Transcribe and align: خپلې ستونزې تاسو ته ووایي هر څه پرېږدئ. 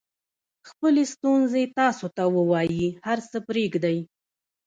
خپلې 0.69 1.03
ستونزې 1.13 1.63
تاسو 1.79 2.05
ته 2.15 2.23
ووایي 2.35 2.85
هر 3.05 3.19
څه 3.29 3.37
پرېږدئ. 3.47 3.97